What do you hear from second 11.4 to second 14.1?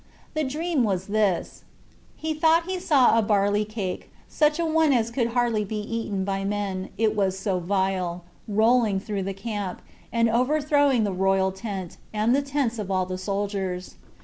tent, and the tents of all the soldiers.